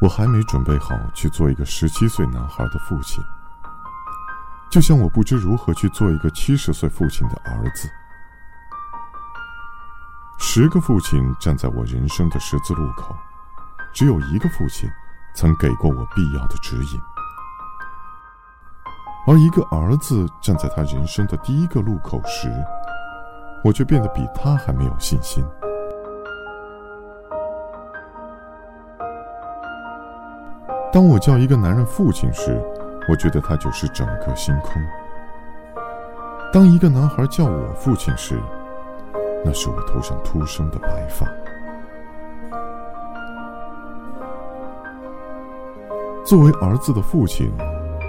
[0.00, 3.24] 我还没准备好去做一个十七岁男孩的父亲，
[4.70, 7.88] 就像我不知如何去做一个七十岁父亲的儿子。
[10.38, 13.16] 十个父亲站在我人生的十字路口，
[13.94, 14.88] 只有一个父亲
[15.34, 17.00] 曾给过我必要的指引，
[19.26, 22.52] 而一个儿子站在他人生的第一个路口时，
[23.64, 25.42] 我却变得比他还没有信心。
[30.92, 32.58] 当我叫一个男人父亲时，
[33.08, 34.80] 我觉得他就是整个星空；
[36.52, 38.40] 当一个男孩叫我父亲时，
[39.44, 41.26] 那是我头上突生的白发。
[46.24, 47.52] 作为儿子的父亲，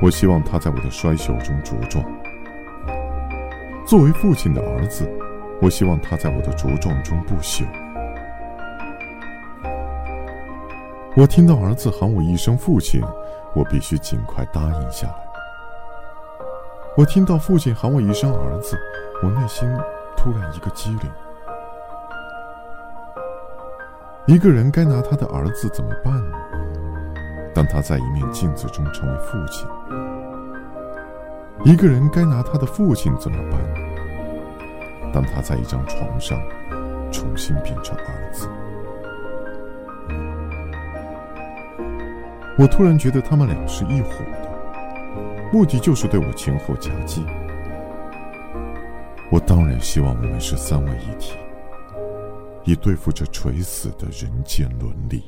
[0.02, 2.04] 我希望他在我的衰朽中茁壮；
[3.86, 5.06] 作为父亲的儿子，
[5.62, 7.66] 我希望他在我的茁壮中不朽。
[11.18, 13.02] 我听到儿子喊我一声父亲，
[13.56, 15.16] 我必须尽快答应下来。
[16.96, 18.78] 我听到父亲喊我一声儿子，
[19.24, 19.68] 我内心
[20.16, 21.12] 突然一个机灵。
[24.28, 26.38] 一个人该拿他的儿子怎么办呢？
[27.52, 29.68] 当他在一面镜子中成为父亲，
[31.64, 33.60] 一个人该拿他的父亲怎么办？
[35.12, 36.40] 当他在一张床上
[37.12, 38.48] 重新变成儿子。
[42.60, 47.24] 我突然觉得他们俩是一伙的，目的就是对我前后夹击。
[49.30, 51.34] 我当然希望我们是三位一体，
[52.64, 55.24] 以对付这垂死的人间伦理。